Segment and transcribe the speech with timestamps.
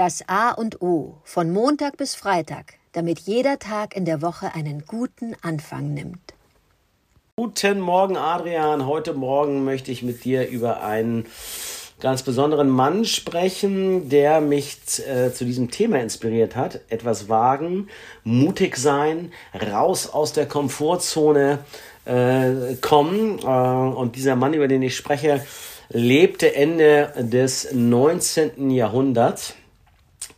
[0.00, 4.86] Das A und O von Montag bis Freitag, damit jeder Tag in der Woche einen
[4.86, 6.32] guten Anfang nimmt.
[7.36, 8.86] Guten Morgen, Adrian.
[8.86, 11.26] Heute Morgen möchte ich mit dir über einen
[12.00, 16.80] ganz besonderen Mann sprechen, der mich äh, zu diesem Thema inspiriert hat.
[16.88, 17.88] Etwas wagen,
[18.24, 19.32] mutig sein,
[19.70, 21.58] raus aus der Komfortzone
[22.06, 23.38] äh, kommen.
[23.40, 25.44] Äh, und dieser Mann, über den ich spreche,
[25.90, 28.70] lebte Ende des 19.
[28.70, 29.56] Jahrhunderts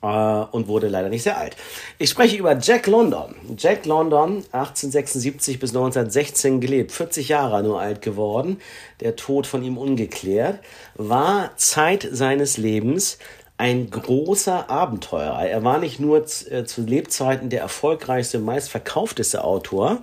[0.02, 1.56] und wurde leider nicht sehr alt.
[1.98, 3.34] Ich spreche über Jack London.
[3.56, 8.58] Jack London, 1876 bis 1916 gelebt, 40 Jahre nur alt geworden,
[9.00, 10.58] der Tod von ihm ungeklärt,
[10.96, 13.18] war Zeit seines Lebens
[13.58, 15.46] ein großer Abenteurer.
[15.46, 20.00] Er war nicht nur äh, zu Lebzeiten der erfolgreichste, meistverkaufteste Autor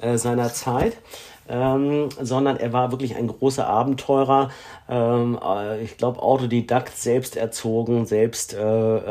[0.00, 0.94] äh, seiner Zeit,
[1.48, 4.50] ähm, sondern er war wirklich ein großer Abenteurer.
[4.88, 8.58] Ähm, äh, ich glaube, Autodidakt, selbst erzogen, selbst äh,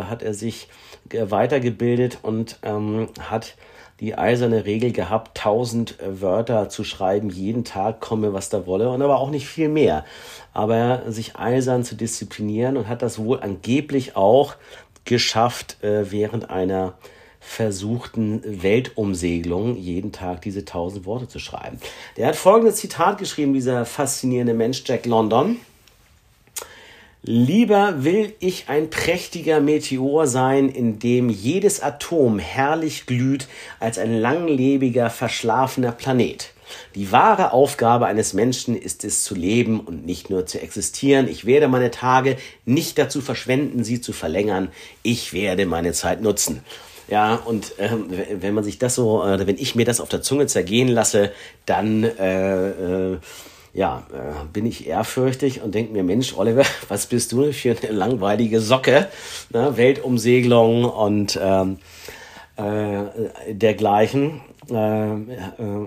[0.04, 0.70] hat er sich
[1.12, 3.56] weitergebildet und ähm, hat
[4.00, 9.02] die eiserne Regel gehabt, tausend Wörter zu schreiben, jeden Tag komme, was da wolle, und
[9.04, 10.06] aber auch nicht viel mehr.
[10.54, 14.56] Aber sich eisern zu disziplinieren und hat das wohl angeblich auch
[15.06, 16.94] geschafft, äh, während einer
[17.42, 21.80] versuchten Weltumsegelung jeden Tag diese tausend Worte zu schreiben.
[22.16, 25.58] Der hat folgendes Zitat geschrieben, dieser faszinierende Mensch Jack London.
[27.23, 33.47] Lieber will ich ein prächtiger Meteor sein, in dem jedes Atom herrlich glüht,
[33.80, 36.53] als ein langlebiger, verschlafener Planet.
[36.95, 41.28] Die wahre Aufgabe eines Menschen ist es zu leben und nicht nur zu existieren.
[41.28, 44.69] Ich werde meine Tage nicht dazu verschwenden, sie zu verlängern.
[45.03, 46.64] Ich werde meine Zeit nutzen.
[47.12, 48.06] Ja, und ähm,
[48.40, 51.34] wenn man sich das so, äh, wenn ich mir das auf der Zunge zergehen lasse,
[51.66, 53.18] dann äh, äh,
[53.73, 57.92] ja, äh, bin ich ehrfürchtig und denke mir, Mensch, Oliver, was bist du für eine
[57.92, 59.09] langweilige Socke?
[59.50, 59.76] Ne?
[59.76, 61.80] Weltumsegelung und ähm,
[62.56, 65.18] äh, dergleichen äh, äh,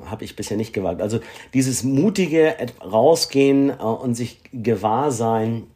[0.04, 1.00] habe ich bisher nicht gewagt.
[1.00, 1.20] Also
[1.54, 2.54] dieses mutige
[2.84, 5.68] Rausgehen äh, und sich gewahr sein,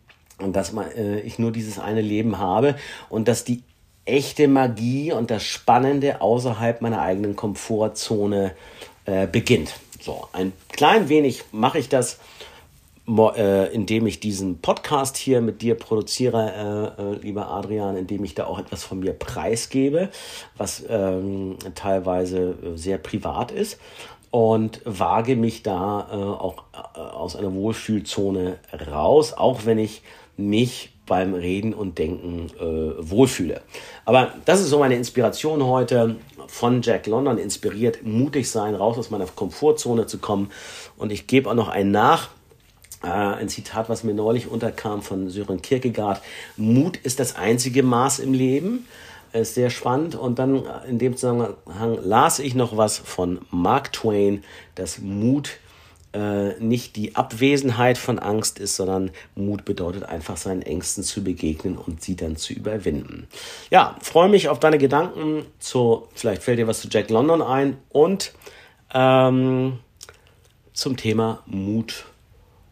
[0.53, 2.77] dass man, äh, ich nur dieses eine Leben habe
[3.09, 3.63] und dass die
[4.09, 8.53] echte Magie und das Spannende außerhalb meiner eigenen Komfortzone
[9.05, 9.75] äh, beginnt.
[10.01, 12.19] So, ein klein wenig mache ich das,
[13.09, 18.35] äh, indem ich diesen Podcast hier mit dir produziere, äh, äh, lieber Adrian, indem ich
[18.35, 20.11] da auch etwas von mir preisgebe,
[20.57, 23.79] was ähm, teilweise sehr privat ist
[24.31, 26.65] und wage mich da äh, auch
[26.95, 28.59] äh, aus einer Wohlfühlzone
[28.91, 30.03] raus, auch wenn ich
[30.39, 33.63] mich beim Reden und Denken äh, wohlfühle.
[34.05, 36.17] Aber das ist so meine Inspiration heute
[36.47, 40.51] von Jack London, inspiriert, mutig sein, raus aus meiner Komfortzone zu kommen.
[40.97, 42.29] Und ich gebe auch noch einen nach.
[43.03, 46.21] Äh, ein Zitat, was mir neulich unterkam von Sören Kierkegaard.
[46.57, 48.87] Mut ist das einzige Maß im Leben.
[49.33, 50.15] Ist sehr spannend.
[50.15, 54.45] Und dann in dem Zusammenhang las ich noch was von Mark Twain,
[54.75, 55.59] dass Mut
[56.13, 61.77] äh, nicht die Abwesenheit von Angst ist, sondern Mut bedeutet einfach seinen Ängsten zu begegnen
[61.77, 63.29] und sie dann zu überwinden.
[63.71, 67.77] Ja, freue mich auf deine Gedanken zu, vielleicht fällt dir was zu Jack London ein
[67.91, 68.33] und
[68.95, 69.81] ähm,
[70.73, 72.07] zum Thema Mut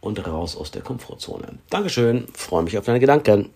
[0.00, 1.58] und raus aus der Komfortzone.
[1.68, 3.50] Dankeschön, freue mich auf deine Gedanken.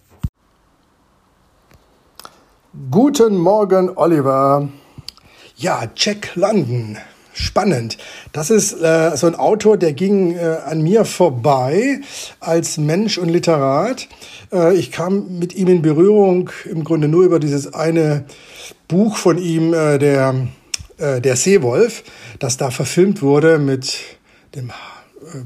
[2.91, 4.69] Guten Morgen, Oliver.
[5.57, 6.99] Ja, Jack London
[7.41, 7.99] spannend.
[8.33, 12.01] Das ist äh, so ein Autor, der ging äh, an mir vorbei
[12.39, 14.09] als Mensch und Literat.
[14.53, 18.25] Äh, ich kam mit ihm in Berührung im Grunde nur über dieses eine
[18.89, 20.35] Buch von ihm, äh, der,
[20.99, 22.05] äh, der Seewolf,
[22.39, 23.97] das da verfilmt wurde mit
[24.55, 24.73] dem äh,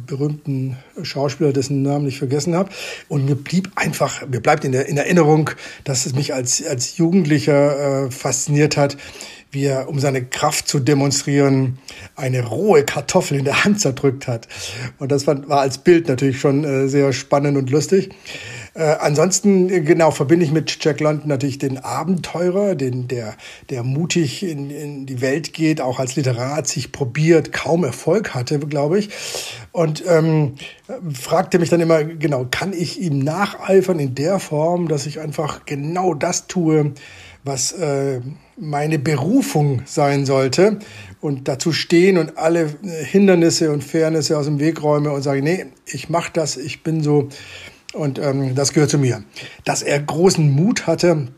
[0.07, 2.71] berühmten Schauspieler, dessen Namen ich vergessen habe.
[3.09, 5.51] Und mir blieb einfach, mir bleibt in, der, in Erinnerung,
[5.85, 8.97] dass es mich als, als Jugendlicher äh, fasziniert hat,
[9.55, 11.79] wie er, um seine Kraft zu demonstrieren,
[12.17, 14.49] eine rohe Kartoffel in der Hand zerdrückt hat.
[14.99, 18.11] Und das war, war als Bild natürlich schon äh, sehr spannend und lustig.
[18.75, 23.37] Äh, ansonsten, äh, genau, verbinde ich mit Jack London natürlich den Abenteurer, den, der,
[23.71, 28.59] der mutig in, in die Welt geht, auch als Literat sich probiert, kaum Erfolg hatte,
[28.59, 29.11] glaube ich.
[29.71, 30.55] Und ähm,
[31.13, 35.65] fragte mich dann immer, genau, kann ich ihm nacheifern in der Form, dass ich einfach
[35.67, 36.95] genau das tue,
[37.45, 38.23] was äh,
[38.57, 40.79] meine Berufung sein sollte
[41.21, 45.43] und dazu stehen und alle äh, Hindernisse und Fairnisse aus dem Weg räume und sage,
[45.43, 47.29] nee, ich mache das, ich bin so
[47.95, 49.23] und ähm, das gehört zu mir.
[49.65, 51.29] Dass er großen Mut hatte,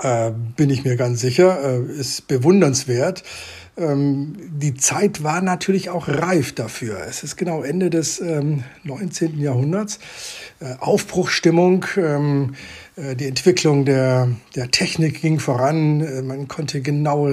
[0.00, 3.22] äh, bin ich mir ganz sicher, äh, ist bewundernswert.
[3.76, 7.00] Ähm, die Zeit war natürlich auch reif dafür.
[7.08, 9.40] Es ist genau Ende des ähm, 19.
[9.40, 9.98] Jahrhunderts.
[10.60, 12.54] Äh, Aufbruchstimmung, ähm,
[12.96, 16.02] äh, die Entwicklung der, der Technik ging voran.
[16.02, 17.28] Äh, man konnte genau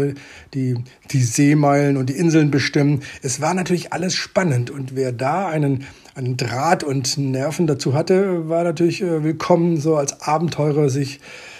[0.53, 0.75] die,
[1.11, 3.03] die Seemeilen und die Inseln bestimmen.
[3.21, 4.69] Es war natürlich alles spannend.
[4.69, 9.97] Und wer da einen, einen Draht und Nerven dazu hatte, war natürlich äh, willkommen, so
[9.97, 11.19] als Abenteurer sich,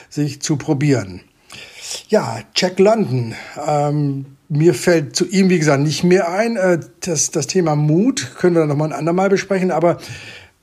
[0.09, 1.19] sich zu probieren.
[2.07, 3.35] Ja, Jack London.
[3.67, 6.57] Ähm, mir fällt zu ihm, wie gesagt, nicht mehr ein.
[6.57, 9.72] Äh, das, das Thema Mut können wir dann nochmal ein andermal besprechen.
[9.72, 10.00] Aber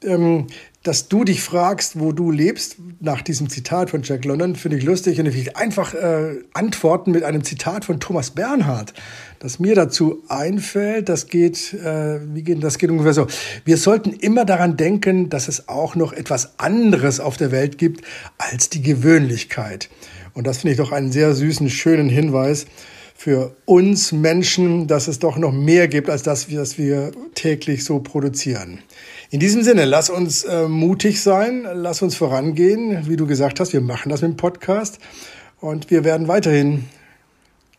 [0.04, 0.48] ähm,
[0.82, 4.84] dass du dich fragst, wo du lebst, nach diesem Zitat von Jack London, finde ich
[4.84, 5.18] lustig.
[5.18, 8.92] Und ich will einfach äh, antworten mit einem Zitat von Thomas Bernhard,
[9.38, 11.08] das mir dazu einfällt.
[11.08, 13.26] Das geht, äh, wie geht, das geht ungefähr so.
[13.64, 18.04] Wir sollten immer daran denken, dass es auch noch etwas anderes auf der Welt gibt
[18.38, 19.90] als die Gewöhnlichkeit.
[20.34, 22.66] Und das finde ich doch einen sehr süßen, schönen Hinweis
[23.16, 27.98] für uns Menschen, dass es doch noch mehr gibt als das, was wir täglich so
[28.00, 28.80] produzieren.
[29.30, 33.08] In diesem Sinne, lass uns äh, mutig sein, lass uns vorangehen.
[33.08, 34.98] Wie du gesagt hast, wir machen das mit dem Podcast
[35.60, 36.84] und wir werden weiterhin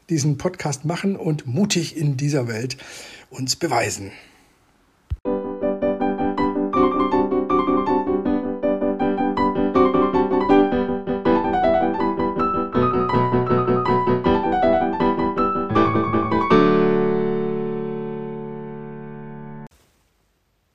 [0.10, 2.78] diesen Podcast machen und mutig in dieser Welt
[3.30, 4.12] uns beweisen.